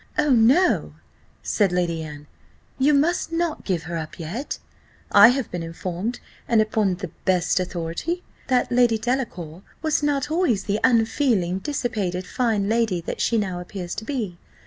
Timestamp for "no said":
0.31-1.71